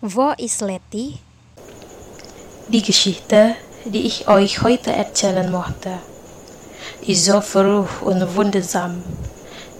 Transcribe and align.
Wo 0.00 0.30
ist 0.38 0.60
Letty? 0.60 1.18
Die 2.68 2.82
Geschichte, 2.82 3.56
die 3.84 4.06
ich 4.06 4.28
euch 4.28 4.62
heute 4.62 4.92
erzählen 4.92 5.50
möchte, 5.50 5.98
ist 7.04 7.24
so 7.24 7.40
verrückt 7.40 8.00
und 8.02 8.36
wundersam, 8.36 9.02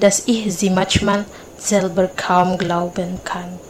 dass 0.01 0.27
ich 0.27 0.53
sie 0.53 0.71
manchmal 0.71 1.25
selber 1.57 2.09
kaum 2.09 2.59
glauben 2.59 3.21
kann. 3.23 3.61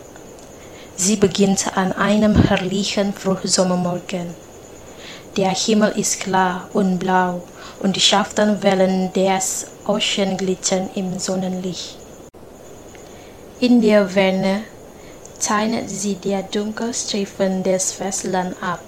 Sie 0.96 1.16
beginnt 1.16 1.76
an 1.76 1.92
einem 1.92 2.34
herrlichen 2.34 3.12
Frühsommermorgen. 3.12 4.34
Der 5.36 5.50
Himmel 5.50 5.98
ist 5.98 6.20
klar 6.20 6.70
und 6.72 6.98
blau 6.98 7.42
und 7.80 7.94
die 7.94 8.00
scharfen 8.00 8.62
Wellen 8.62 9.12
des 9.12 9.66
Ozeans 9.86 10.38
glitzern 10.38 10.88
im 10.94 11.18
Sonnenlicht. 11.18 11.98
In 13.60 13.82
der 13.82 14.08
Ferne 14.08 14.62
zeichnet 15.38 15.88
sie 15.88 16.14
der 16.14 16.42
Dunkelstreifen 16.42 17.62
des 17.62 17.92
Festlands 17.92 18.56
ab, 18.60 18.80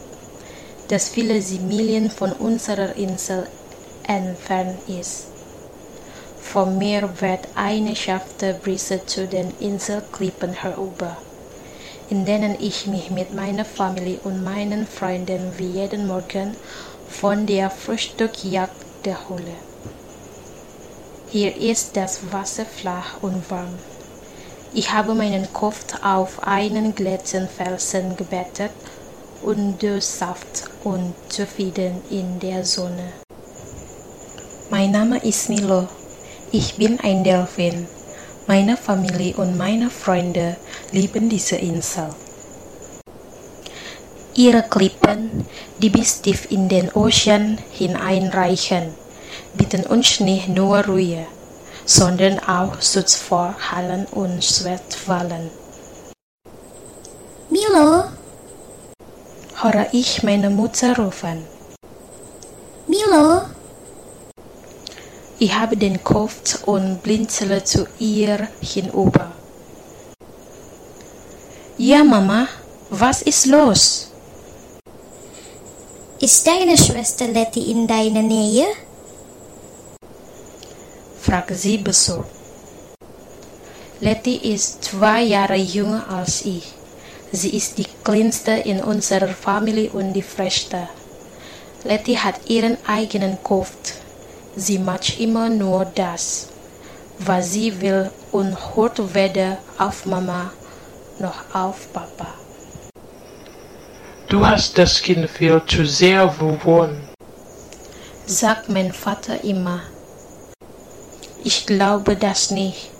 das 0.88 1.08
viele 1.08 1.40
Meilen 1.68 2.10
von 2.10 2.32
unserer 2.32 2.96
Insel 2.96 3.46
entfernt 4.06 4.78
ist. 4.88 5.26
Vom 6.40 6.78
Meer 6.78 7.08
weht 7.20 7.46
eine 7.54 7.94
scharfe 7.94 8.54
Brise 8.62 9.06
zu 9.06 9.26
den 9.28 9.52
Inselklippen 9.60 10.52
herüber, 10.52 11.16
in 12.08 12.24
denen 12.24 12.56
ich 12.58 12.86
mich 12.88 13.10
mit 13.10 13.34
meiner 13.34 13.64
Familie 13.64 14.18
und 14.24 14.42
meinen 14.42 14.86
Freunden 14.86 15.52
wie 15.58 15.70
jeden 15.70 16.08
Morgen 16.08 16.56
von 17.08 17.46
der 17.46 17.70
Frühstückjagd 17.70 19.06
erhole. 19.06 19.54
Hier 21.30 21.56
ist 21.56 21.96
das 21.96 22.32
Wasser 22.32 22.64
flach 22.64 23.22
und 23.22 23.48
warm. 23.48 23.78
Ich 24.72 24.92
habe 24.92 25.14
meinen 25.14 25.52
Kopf 25.52 25.84
auf 26.00 26.46
einen 26.46 26.94
glatten 26.94 27.48
Felsen 27.48 28.16
gebettet 28.16 28.70
und 29.42 29.82
durchsaft 29.82 30.70
und 30.84 31.12
zufrieden 31.28 32.00
in 32.08 32.38
der 32.38 32.64
Sonne. 32.64 33.12
Mein 34.70 34.92
Name 34.92 35.18
ist 35.24 35.48
Milo. 35.48 35.88
Ich 36.52 36.76
bin 36.76 37.00
ein 37.00 37.24
Delfin. 37.24 37.88
Meine 38.46 38.76
Familie 38.76 39.34
und 39.38 39.58
meine 39.58 39.90
Freunde 39.90 40.56
lieben 40.92 41.28
diese 41.28 41.56
Insel. 41.56 42.10
Ihre 44.34 44.62
Klippen, 44.62 45.46
die 45.82 45.90
bis 45.90 46.22
tief 46.22 46.48
in 46.48 46.68
den 46.68 46.92
Ozean 46.92 47.58
hineinreichen, 47.72 48.94
bieten 49.54 49.84
uns 49.86 50.20
nicht 50.20 50.48
nur 50.48 50.84
Ruhe, 50.86 51.26
sondern 51.90 52.38
auch 52.38 52.80
Schutz 52.80 53.16
vor 53.16 53.52
Hallen 53.72 54.06
und 54.12 54.44
Schwertwallen. 54.44 55.50
Milo, 57.50 58.04
Höre 59.60 59.88
ich 59.90 60.22
meine 60.22 60.50
Mutter 60.50 60.96
rufen. 60.96 61.44
Milo, 62.86 63.42
Ich 65.40 65.52
habe 65.52 65.76
den 65.76 66.04
Kopf 66.04 66.62
und 66.64 67.02
blinzele 67.02 67.64
zu 67.64 67.88
ihr 67.98 68.46
hinüber. 68.60 69.32
Ja, 71.76 72.04
Mama, 72.04 72.46
was 72.90 73.22
ist 73.22 73.46
los? 73.46 74.10
ist 76.20 76.46
deine 76.46 76.76
Schwester 76.76 77.26
Letty 77.26 77.70
in 77.70 77.86
deiner 77.86 78.22
Nähe? 78.22 78.66
Fragt 81.30 81.54
sie 81.54 81.78
besorgt. 81.78 82.28
Letty 84.00 84.34
ist 84.54 84.82
zwei 84.82 85.22
Jahre 85.22 85.54
jünger 85.54 86.02
als 86.10 86.44
ich. 86.44 86.66
Sie 87.30 87.50
ist 87.56 87.78
die 87.78 87.86
kleinste 88.02 88.50
in 88.50 88.82
unserer 88.82 89.28
Familie 89.28 89.90
und 89.90 90.12
die 90.12 90.22
frechste. 90.22 90.88
Letty 91.84 92.14
hat 92.16 92.34
ihren 92.48 92.76
eigenen 92.84 93.38
Kopf. 93.44 93.76
Sie 94.56 94.78
macht 94.78 95.20
immer 95.20 95.48
nur 95.48 95.84
das, 95.94 96.48
was 97.20 97.52
sie 97.52 97.80
will 97.80 98.10
und 98.32 98.56
hört 98.74 98.98
weder 99.14 99.58
auf 99.78 100.06
Mama 100.06 100.50
noch 101.20 101.40
auf 101.54 101.92
Papa. 101.92 102.26
Du 104.28 104.44
hast 104.44 104.76
das 104.76 105.00
Kind 105.00 105.30
viel 105.30 105.62
zu 105.68 105.86
sehr 105.86 106.28
verworren. 106.28 107.08
sagt 108.26 108.68
mein 108.68 108.92
Vater 108.92 109.44
immer. 109.44 109.80
Ich 111.42 111.64
glaube 111.64 112.16
das 112.16 112.50
nicht. 112.50 112.90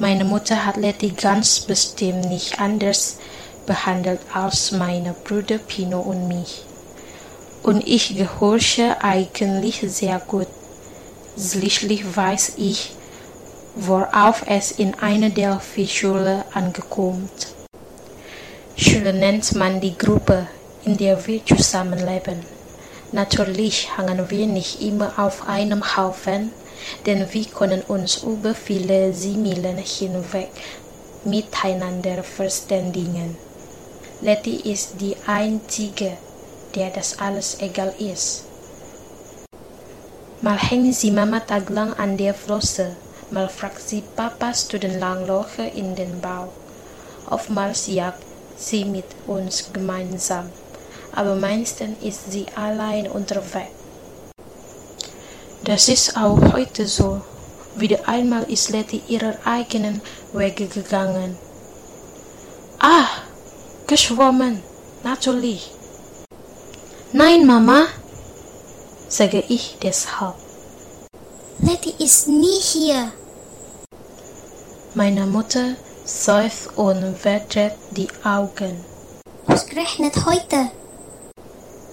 Meine 0.00 0.24
Mutter 0.24 0.66
hat 0.66 0.76
Letty 0.76 1.10
ganz 1.10 1.60
bestimmt 1.60 2.28
nicht 2.28 2.60
anders 2.60 3.18
behandelt 3.64 4.20
als 4.34 4.72
meine 4.72 5.12
Brüder 5.12 5.58
Pino 5.58 6.00
und 6.00 6.26
mich. 6.26 6.64
Und 7.62 7.86
ich 7.86 8.16
gehorche 8.16 9.02
eigentlich 9.02 9.84
sehr 9.86 10.18
gut. 10.18 10.48
Schließlich 11.38 12.16
weiß 12.16 12.54
ich, 12.56 12.92
worauf 13.76 14.42
es 14.46 14.72
in 14.72 14.94
einer 14.94 15.30
Delphi-Schule 15.30 16.44
angekommt. 16.54 17.48
Schule 18.76 19.12
nennt 19.12 19.54
man 19.54 19.80
die 19.80 19.96
Gruppe, 19.96 20.48
in 20.84 20.96
der 20.96 21.24
wir 21.26 21.44
zusammenleben. 21.46 22.40
Natürlich 23.12 23.96
hangen 23.96 24.28
wir 24.28 24.46
nicht 24.46 24.82
immer 24.82 25.12
auf 25.18 25.48
einem 25.48 25.96
Haufen, 25.96 26.50
denn 27.04 27.26
wir 27.32 27.44
können 27.46 27.82
uns 27.82 28.22
über 28.22 28.54
viele 28.54 29.12
Similen 29.12 29.78
hinweg 29.78 30.50
miteinander 31.24 32.22
verständigen. 32.22 33.36
Letty 34.20 34.72
ist 34.72 35.00
die 35.00 35.16
einzige, 35.26 36.16
der 36.74 36.90
das 36.90 37.18
alles 37.18 37.58
egal 37.60 37.92
ist. 37.98 38.44
Mal 40.42 40.58
hängt 40.58 40.94
sie 40.94 41.10
Mama 41.10 41.40
taglang 41.40 41.92
an 41.94 42.16
der 42.16 42.34
Flosse, 42.34 42.96
mal 43.30 43.48
fragt 43.48 43.80
sie 43.80 44.02
Papa 44.14 44.54
stundenlang 44.54 45.26
in 45.74 45.94
den 45.94 46.20
Bau. 46.20 46.48
Oftmals 47.28 47.88
jagt 47.88 48.22
sie 48.56 48.84
mit 48.84 49.06
uns 49.26 49.70
gemeinsam, 49.72 50.50
aber 51.12 51.34
meistens 51.34 52.02
ist 52.02 52.30
sie 52.30 52.46
allein 52.54 53.10
unterwegs. 53.10 53.85
Das 55.66 55.88
ist 55.88 56.16
auch 56.16 56.38
heute 56.52 56.86
so. 56.86 57.20
Wieder 57.74 58.08
einmal 58.08 58.44
ist 58.44 58.70
Letty 58.70 59.02
ihrer 59.08 59.34
eigenen 59.44 60.00
Wege 60.32 60.68
gegangen. 60.68 61.36
Ah, 62.78 63.08
geschwommen, 63.88 64.62
natürlich. 65.02 65.72
Nein, 67.12 67.44
Mama, 67.44 67.86
sage 69.08 69.42
ich 69.48 69.76
deshalb. 69.82 70.36
Letty 71.58 71.94
ist 71.98 72.28
nie 72.28 72.60
hier. 72.60 73.10
Meine 74.94 75.26
Mutter 75.26 75.74
seufzt 76.04 76.76
und 76.76 77.18
verdreht 77.18 77.72
die 77.90 78.08
Augen, 78.22 78.84
Ausgerechnet 79.48 80.14
heute. 80.26 80.70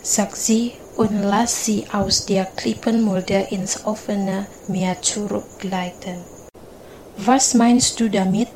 sagt 0.03 0.38
sie 0.38 0.73
und 0.96 1.24
lässt 1.24 1.66
sie 1.66 1.86
aus 1.92 2.26
der 2.26 2.46
Klippenmulde 2.46 3.48
ins 3.50 3.86
offene 3.86 4.46
Meer 4.68 5.02
zurückgleiten. 5.02 6.18
Was 7.18 7.54
meinst 7.54 8.00
du 8.00 8.09
damit? 8.09 8.48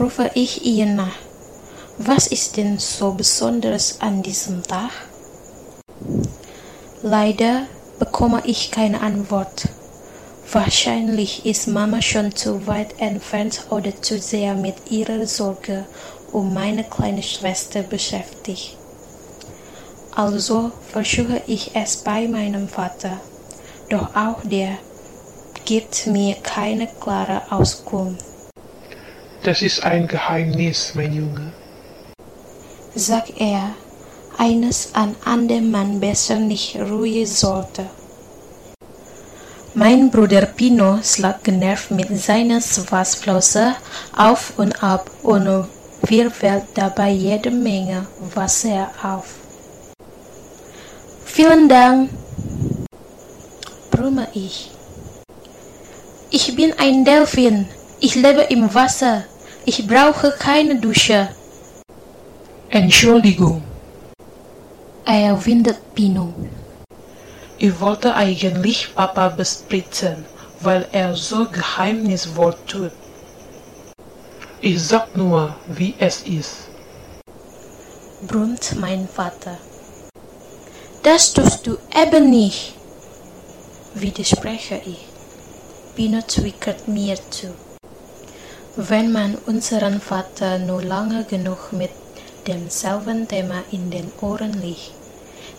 rufe 0.00 0.30
ich 0.34 0.64
ihr 0.64 0.86
nach. 0.86 1.16
Was 1.98 2.26
ist 2.26 2.56
denn 2.56 2.78
so 2.78 3.12
besonders 3.12 4.00
an 4.00 4.22
diesem 4.22 4.62
Tag? 4.62 4.90
Leider 7.02 7.66
bekomme 7.98 8.42
ich 8.44 8.70
keine 8.70 9.00
Antwort. 9.00 9.68
Wahrscheinlich 10.50 11.46
ist 11.46 11.68
Mama 11.68 12.02
schon 12.02 12.34
zu 12.34 12.66
weit 12.66 13.00
entfernt 13.00 13.66
oder 13.70 14.00
zu 14.02 14.18
sehr 14.18 14.54
mit 14.54 14.90
ihrer 14.90 15.26
Sorge 15.26 15.84
um 16.32 16.52
meine 16.52 16.84
kleine 16.84 17.22
Schwester 17.22 17.82
beschäftigt. 17.82 18.76
Also 20.16 20.70
versuche 20.92 21.42
ich 21.46 21.74
es 21.74 21.96
bei 21.96 22.28
meinem 22.28 22.68
Vater, 22.68 23.20
doch 23.90 24.14
auch 24.14 24.40
der 24.44 24.78
gibt 25.64 26.06
mir 26.06 26.36
keine 26.36 26.86
klare 27.00 27.42
Auskunft. 27.50 28.24
Das 29.42 29.60
ist 29.60 29.82
ein 29.82 30.06
Geheimnis, 30.06 30.92
mein 30.94 31.12
Junge. 31.12 31.52
sagt 32.94 33.32
er, 33.40 33.70
eines 34.38 34.94
an 34.94 35.16
anderem 35.24 35.70
man 35.70 36.00
besser 36.00 36.36
nicht 36.36 36.76
ruhen 36.76 37.26
sollte. 37.26 37.86
Mein 39.74 40.10
Bruder 40.10 40.46
Pino 40.46 40.98
schlägt 41.02 41.44
genervt 41.44 41.90
mit 41.90 42.16
seiner 42.16 42.60
Schwarzflosse 42.60 43.74
auf 44.16 44.52
und 44.56 44.82
ab 44.82 45.10
und 45.22 45.66
wirbelt 46.02 46.64
dabei 46.74 47.10
jede 47.10 47.50
Menge 47.50 48.06
Wasser 48.34 48.90
auf. 49.02 49.43
Vielen 51.34 51.68
Dank, 51.68 52.10
brumme 53.90 54.28
ich. 54.34 54.70
Ich 56.30 56.54
bin 56.54 56.72
ein 56.78 57.04
Delfin. 57.04 57.66
Ich 57.98 58.14
lebe 58.14 58.42
im 58.54 58.72
Wasser. 58.72 59.24
Ich 59.64 59.84
brauche 59.86 60.30
keine 60.38 60.76
Dusche. 60.78 61.28
Entschuldigung, 62.70 63.62
Er 65.04 65.34
windet 65.44 65.78
Pino. 65.94 66.32
ich 67.58 67.80
wollte 67.80 68.14
eigentlich 68.14 68.94
Papa 68.94 69.28
bespritzen, 69.28 70.24
weil 70.60 70.86
er 70.92 71.16
so 71.16 71.46
geheimnisvoll 71.50 72.54
tut. 72.68 72.92
Ich 74.60 74.80
sag 74.82 75.16
nur, 75.16 75.54
wie 75.78 75.94
es 75.98 76.22
ist. 76.22 76.68
brummt 78.28 78.76
mein 78.80 79.08
Vater. 79.08 79.56
Das 81.04 81.34
tust 81.34 81.66
du 81.66 81.76
eben 82.02 82.30
nicht, 82.30 82.72
widerspreche 83.92 84.80
ich. 84.86 85.04
Pino 85.94 86.22
zwickert 86.26 86.88
mir 86.88 87.16
zu. 87.28 87.48
Wenn 88.76 89.12
man 89.12 89.34
unseren 89.44 90.00
Vater 90.00 90.58
nur 90.58 90.82
lange 90.82 91.24
genug 91.24 91.72
mit 91.72 91.90
demselben 92.46 93.28
Thema 93.28 93.62
in 93.70 93.90
den 93.90 94.10
Ohren 94.22 94.54
liegt, 94.62 94.92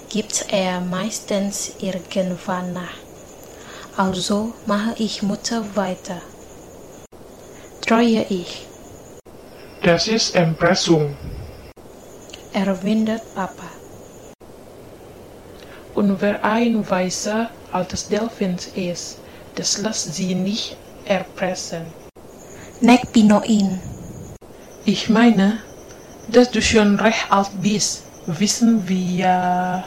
gibt 0.10 0.48
er 0.50 0.82
meistens 0.82 1.74
irgendwann 1.80 2.74
nach. 2.74 2.98
Also 3.98 4.52
mache 4.66 4.96
ich 4.98 5.22
Mutter 5.22 5.64
weiter. 5.76 6.22
Treue 7.86 8.26
ich, 8.30 8.66
Das 9.84 10.08
ist 10.08 10.34
Erpressung. 10.34 11.16
erwidert 12.52 13.22
Papa. 13.36 13.75
Und 15.96 16.22
wer 16.22 16.44
ein 16.44 16.88
weißer 16.88 17.50
altes 17.72 18.10
Delfin 18.10 18.58
ist, 18.76 19.18
das 19.56 19.78
lässt 19.78 20.14
sie 20.14 20.36
nicht 20.36 20.76
erpressen. 21.06 21.86
Nek 22.82 23.12
Pino 23.14 23.40
in. 23.40 23.80
Ich 24.84 25.10
meine, 25.10 25.60
dass 26.28 26.52
du 26.52 26.62
schon 26.62 27.00
recht 27.00 27.32
alt 27.32 27.50
bist, 27.62 28.04
wissen 28.28 28.88
wir 28.88 29.18
ja. 29.24 29.84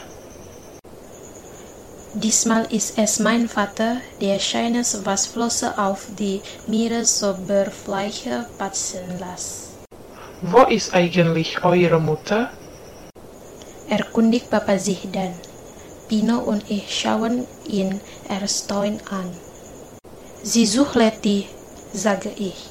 Diesmal 2.15 2.65
ist 2.71 2.97
es 2.97 3.19
mein 3.19 3.47
Vater, 3.47 3.97
der 4.19 4.39
scheines 4.39 5.05
Wasserflosse 5.05 5.77
auf 5.77 6.07
die 6.17 6.41
Meeresoberfläche 6.65 8.47
patzen 8.57 9.19
lässt. 9.19 9.77
Wo 10.41 10.63
ist 10.63 10.91
eigentlich 10.93 11.63
eure 11.63 11.99
Mutter? 11.99 12.49
Erkundigt 13.89 14.49
Papa 14.49 14.79
sich 14.79 15.07
dann. 15.11 15.35
Pino 16.09 16.39
und 16.39 16.69
ich 16.69 16.99
schauen 16.99 17.45
ihn 17.67 18.01
erstaunt 18.27 19.03
an. 19.13 19.31
Sie 20.41 20.65
sucht 20.65 20.95
Letty, 20.95 21.45
sage 21.93 22.31
ich. 22.35 22.69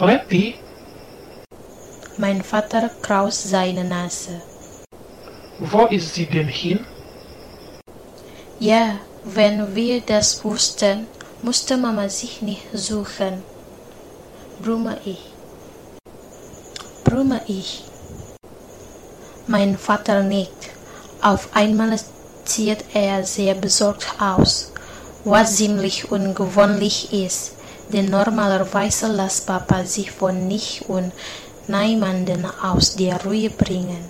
Letty? 0.00 0.54
Mein 2.16 2.42
Vater 2.42 2.90
kraust 3.02 3.50
seine 3.50 3.84
Nase. 3.84 4.40
Wo 5.58 5.84
ist 5.86 6.14
sie 6.14 6.26
denn 6.26 6.48
hin? 6.48 6.86
Ja, 8.58 8.96
wenn 9.24 9.74
wir 9.74 10.00
das 10.00 10.42
wussten, 10.42 11.06
musste 11.42 11.76
Mama 11.76 12.08
sich 12.08 12.40
nicht 12.40 12.62
suchen. 12.72 13.42
Brumme 14.62 14.96
ich. 15.04 15.30
Brumme 17.04 17.42
ich. 17.46 17.84
Mein 19.46 19.76
Vater 19.76 20.22
nickt. 20.22 20.75
Auf 21.26 21.48
einmal 21.54 21.98
sieht 22.44 22.84
er 22.94 23.24
sehr 23.24 23.56
besorgt 23.56 24.06
aus, 24.20 24.70
was 25.24 25.56
ziemlich 25.56 26.08
ungewöhnlich 26.12 27.12
ist, 27.12 27.50
denn 27.92 28.10
normalerweise 28.10 29.08
lässt 29.08 29.44
Papa 29.44 29.84
sich 29.84 30.12
von 30.12 30.46
nicht 30.46 30.82
und 30.88 31.10
niemanden 31.66 32.46
aus 32.62 32.94
der 32.94 33.20
Ruhe 33.24 33.50
bringen, 33.50 34.08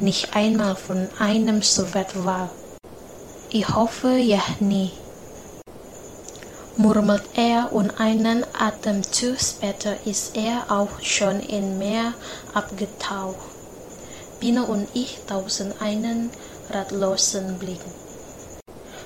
nicht 0.00 0.36
einmal 0.36 0.76
von 0.76 1.08
einem 1.18 1.62
Sowjetwahl. 1.62 2.50
Ich 3.48 3.66
hoffe 3.66 4.10
ja 4.18 4.42
nie, 4.60 4.92
murmelt 6.76 7.24
er 7.36 7.72
und 7.72 7.98
einen 7.98 8.44
Atemzug 8.52 9.40
später 9.40 9.96
ist 10.04 10.36
er 10.36 10.70
auch 10.70 11.00
schon 11.00 11.40
im 11.40 11.78
Meer 11.78 12.12
abgetaucht. 12.52 13.53
Pino 14.44 14.64
und 14.64 14.86
ich 14.92 15.20
tauschen 15.26 15.72
einen 15.80 16.28
ratlosen 16.68 17.58
Blick. 17.58 17.80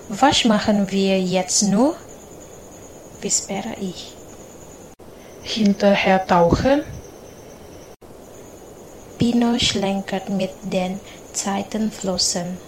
Was 0.09 0.45
machen 0.45 0.91
wir 0.91 1.23
jetzt 1.23 1.63
nur? 1.63 1.95
wispere 3.21 3.77
ich. 3.81 4.17
Hinterher 5.43 6.27
tauchen? 6.27 6.83
Pino 9.17 9.57
schlenkert 9.61 10.29
mit 10.29 10.51
den 10.65 10.99
Zeitenflossen, 11.33 12.59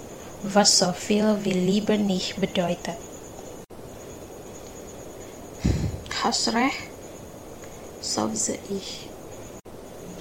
was 0.44 0.78
so 0.78 0.93
viel 0.93 1.38
wie 1.43 1.55
Liebe 1.70 1.99
nicht 1.99 2.40
bedeutet. 2.40 2.99
Hast 6.23 6.55
recht, 6.55 6.84
seufze 8.00 8.55
ich. 8.70 9.08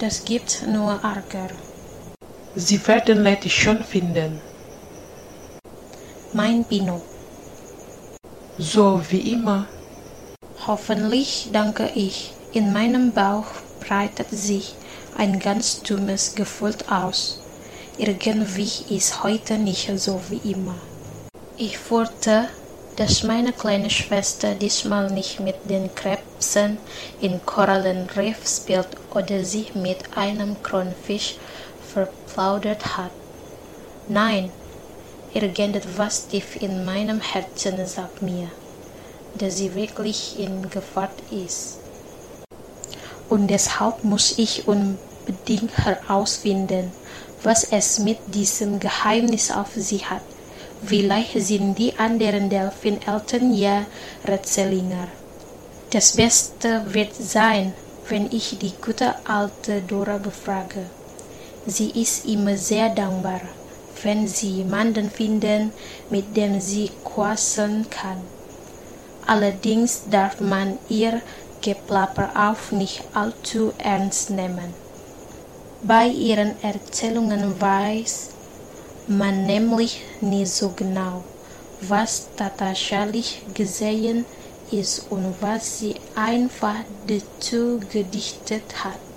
Das 0.00 0.24
gibt 0.24 0.66
nur 0.66 0.98
Ärger. 1.04 1.50
Sie 2.56 2.84
werden 2.88 3.22
Letty 3.22 3.48
schon 3.48 3.84
finden. 3.84 4.40
Mein 6.32 6.64
Pino. 6.64 7.00
So 8.58 9.00
wie 9.08 9.32
immer. 9.34 9.66
Hoffentlich, 10.66 11.50
danke 11.52 11.90
ich. 11.94 12.32
In 12.52 12.72
meinem 12.72 13.12
Bauch 13.12 13.46
breitet 13.78 14.30
sich 14.30 14.74
ein 15.16 15.38
ganz 15.38 15.82
dummes 15.82 16.34
Gefühl 16.34 16.74
aus. 16.90 17.40
Irgendwie 17.98 18.96
ist 18.96 19.22
heute 19.22 19.56
nicht 19.56 19.88
so 20.00 20.20
wie 20.28 20.50
immer. 20.50 20.74
Ich 21.56 21.78
fürchte, 21.78 22.48
dass 22.96 23.22
meine 23.22 23.52
kleine 23.52 23.90
Schwester 23.90 24.54
diesmal 24.54 25.08
nicht 25.10 25.38
mit 25.38 25.70
den 25.70 25.94
Krebsen 25.94 26.78
in 27.20 27.40
Korallenriff 27.46 28.38
spielt 28.44 28.88
oder 29.14 29.44
sich 29.44 29.76
mit 29.76 30.16
einem 30.16 30.60
Kronfisch 30.64 31.36
verplaudert 31.92 32.96
hat. 32.96 33.10
Nein, 34.08 34.50
irgendetwas 35.34 36.28
tief 36.28 36.60
in 36.60 36.84
meinem 36.84 37.20
Herzen 37.20 37.84
sagt 37.86 38.22
mir, 38.22 38.48
dass 39.38 39.56
sie 39.56 39.74
wirklich 39.74 40.38
in 40.38 40.68
Gefahr 40.70 41.10
ist. 41.30 41.78
Und 43.28 43.46
deshalb 43.48 44.02
muss 44.02 44.38
ich 44.38 44.66
unbedingt 44.66 45.76
herausfinden, 45.78 46.90
was 47.42 47.64
es 47.64 47.98
mit 48.00 48.18
diesem 48.34 48.80
Geheimnis 48.80 49.50
auf 49.50 49.74
sich 49.74 50.10
hat. 50.10 50.22
Vielleicht 50.84 51.40
sind 51.40 51.76
die 51.78 51.96
anderen 51.98 52.50
Delfineltern 52.50 53.54
ja 53.54 53.86
Rätselinger. 54.26 55.08
Das 55.90 56.12
Beste 56.12 56.82
wird 56.92 57.14
sein, 57.14 57.74
wenn 58.08 58.26
ich 58.32 58.58
die 58.58 58.72
gute 58.84 59.14
alte 59.26 59.82
Dora 59.82 60.18
befrage. 60.18 60.86
Sie 61.66 61.90
ist 61.90 62.24
immer 62.24 62.56
sehr 62.56 62.88
dankbar, 62.88 63.42
wenn 64.02 64.26
sie 64.26 64.48
jemanden 64.48 65.10
finden, 65.10 65.72
mit 66.08 66.36
dem 66.36 66.60
sie 66.60 66.90
quasseln 67.04 67.88
kann. 67.90 68.18
Allerdings 69.26 70.02
darf 70.10 70.40
man 70.40 70.78
ihr 70.88 71.20
Geplapper 71.60 72.30
auch 72.34 72.72
nicht 72.72 73.02
allzu 73.12 73.72
ernst 73.76 74.30
nehmen. 74.30 74.72
Bei 75.82 76.08
ihren 76.08 76.54
Erzählungen 76.62 77.60
weiß 77.60 78.30
man 79.06 79.46
nämlich 79.46 80.02
nie 80.20 80.46
so 80.46 80.70
genau, 80.74 81.24
was 81.82 82.28
tatsächlich 82.36 83.42
gesehen 83.52 84.24
ist 84.70 85.06
und 85.10 85.34
was 85.40 85.78
sie 85.78 85.96
einfach 86.14 86.76
dazu 87.06 87.80
gedichtet 87.92 88.84
hat. 88.84 89.09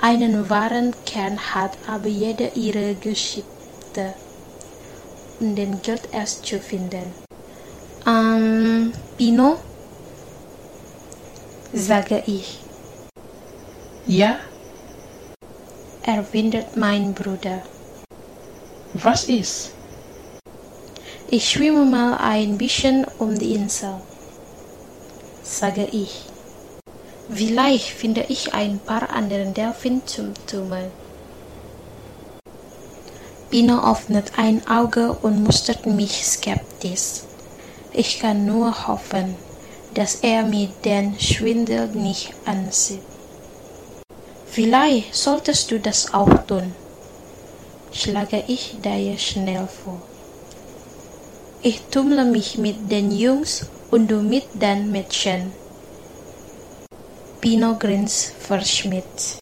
Einen 0.00 0.50
wahren 0.50 0.94
Kern 1.06 1.38
hat 1.54 1.72
aber 1.86 2.08
jede 2.08 2.48
ihrer 2.54 2.94
Geschichte 2.94 4.14
und 5.40 5.56
den 5.56 5.80
gilt 5.82 6.08
es 6.12 6.42
zu 6.42 6.58
finden. 6.58 7.12
Ähm, 8.06 8.92
Pino? 9.16 9.56
sage 11.72 12.22
ich, 12.26 12.60
Ja? 14.06 14.36
erwidert 16.02 16.76
mein 16.76 17.14
Bruder. 17.14 17.62
Was 18.92 19.24
ist? 19.24 19.72
Ich 21.30 21.48
schwimme 21.50 21.84
mal 21.84 22.16
ein 22.18 22.58
bisschen 22.58 23.06
um 23.18 23.36
die 23.36 23.54
Insel, 23.54 23.94
sage 25.42 25.88
ich. 25.90 26.26
Vielleicht 27.32 27.88
finde 27.88 28.26
ich 28.28 28.52
ein 28.52 28.78
paar 28.78 29.08
andere 29.10 29.46
Delfin 29.46 30.02
zum 30.06 30.34
Tummeln. 30.46 30.90
Pino 33.50 33.90
öffnet 33.90 34.32
ein 34.36 34.66
Auge 34.66 35.12
und 35.22 35.42
mustert 35.42 35.86
mich 35.86 36.26
skeptisch. 36.26 37.22
Ich 37.92 38.18
kann 38.18 38.44
nur 38.44 38.88
hoffen, 38.88 39.36
dass 39.94 40.16
er 40.16 40.42
mir 40.42 40.68
den 40.84 41.18
Schwindel 41.18 41.86
nicht 41.88 42.34
ansieht. 42.44 43.00
Vielleicht 44.46 45.14
solltest 45.14 45.70
du 45.70 45.80
das 45.80 46.12
auch 46.12 46.46
tun, 46.46 46.74
schlage 47.92 48.44
ich 48.48 48.76
daher 48.82 49.16
schnell 49.18 49.66
vor. 49.66 50.02
Ich 51.62 51.80
tummle 51.90 52.24
mich 52.24 52.58
mit 52.58 52.90
den 52.92 53.10
Jungs 53.10 53.66
und 53.90 54.08
du 54.08 54.16
mit 54.16 54.44
den 54.60 54.92
Mädchen. 54.92 55.63
Pino 57.44 57.76
grinst 57.78 58.32
verschmiert. 58.40 59.38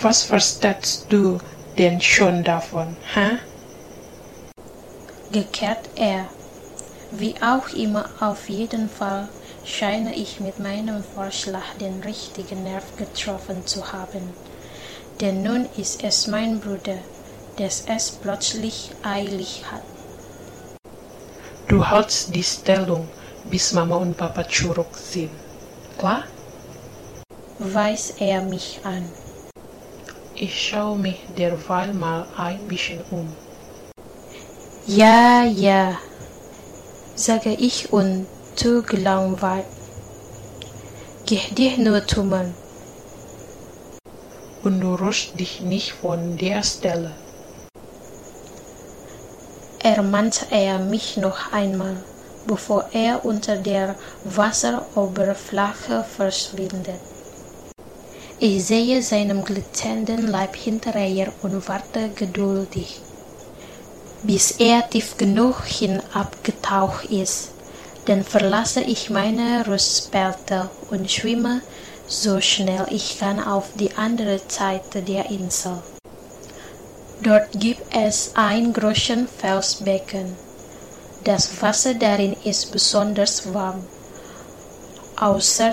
Was 0.00 0.22
verstehst 0.22 1.06
du 1.08 1.40
denn 1.76 2.00
schon 2.00 2.44
davon, 2.44 2.96
hä? 3.12 3.38
Gekehrt 5.32 5.90
er. 5.96 6.28
Wie 7.10 7.34
auch 7.42 7.70
immer, 7.74 8.08
auf 8.20 8.48
jeden 8.48 8.88
Fall 8.88 9.28
scheine 9.64 10.14
ich 10.14 10.38
mit 10.38 10.60
meinem 10.60 11.02
Vorschlag 11.02 11.74
den 11.80 12.00
richtigen 12.04 12.62
Nerv 12.62 12.84
getroffen 12.96 13.66
zu 13.66 13.92
haben. 13.92 14.32
Denn 15.20 15.42
nun 15.42 15.66
ist 15.76 16.04
es 16.04 16.28
mein 16.28 16.60
Bruder, 16.60 16.98
der 17.58 17.66
es 17.66 18.12
plötzlich 18.22 18.92
eilig 19.02 19.64
hat. 19.72 19.82
Du 21.66 21.84
hältst 21.84 22.32
die 22.32 22.44
Stellung, 22.44 23.08
bis 23.50 23.72
Mama 23.72 23.96
und 23.96 24.16
Papa 24.16 24.48
zurück 24.48 24.94
sind. 24.94 25.32
Klar? 25.98 26.22
Weist 27.58 28.20
er 28.20 28.42
mich 28.42 28.80
an. 28.84 29.04
Ich 30.34 30.68
schaue 30.68 30.98
mich 30.98 31.20
derweil 31.36 31.92
mal 31.92 32.26
ein 32.36 32.66
bisschen 32.68 33.00
um. 33.10 33.32
Ja, 34.86 35.44
ja, 35.44 35.98
sage 37.14 37.54
ich 37.54 37.92
und 37.92 38.26
tu 38.56 38.82
gelangweilt. 38.82 39.66
Geh 41.26 41.40
dich 41.50 41.78
nur 41.78 42.06
tummeln. 42.06 42.54
Und 44.62 44.80
du 44.80 44.94
rührst 44.94 45.38
dich 45.38 45.60
nicht 45.60 45.92
von 45.92 46.36
der 46.36 46.62
Stelle. 46.62 47.12
ermahnte 49.82 50.46
er 50.50 50.78
mich 50.78 51.16
noch 51.16 51.52
einmal, 51.52 51.96
bevor 52.46 52.84
er 52.92 53.24
unter 53.24 53.56
der 53.56 53.94
Wasseroberfläche 54.24 56.04
verschwindet. 56.04 57.00
Ich 58.40 58.66
sehe 58.66 59.02
seinem 59.02 59.44
glitzernden 59.44 60.28
Leib 60.28 60.54
hinterher 60.54 61.32
und 61.42 61.68
warte 61.68 62.10
geduldig, 62.10 63.00
bis 64.22 64.52
er 64.52 64.88
tief 64.88 65.16
genug 65.16 65.64
hinabgetaucht 65.64 67.06
ist. 67.06 67.48
Dann 68.04 68.22
verlasse 68.22 68.82
ich 68.82 69.10
meine 69.10 69.66
Rüstspalte 69.66 70.70
und 70.88 71.10
schwimme 71.10 71.62
so 72.06 72.40
schnell 72.40 72.86
ich 72.90 73.18
kann 73.18 73.42
auf 73.42 73.70
die 73.74 73.92
andere 73.96 74.40
Seite 74.46 75.02
der 75.02 75.28
Insel. 75.30 75.82
Dort 77.20 77.48
gibt 77.58 77.82
es 77.92 78.30
ein 78.34 78.72
großes 78.72 79.28
Felsbecken. 79.36 80.36
Das 81.24 81.60
Wasser 81.60 81.94
darin 81.94 82.36
ist 82.44 82.70
besonders 82.70 83.52
warm. 83.52 83.84
Außer 85.16 85.66